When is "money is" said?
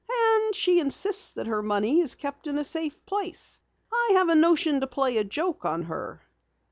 1.61-2.15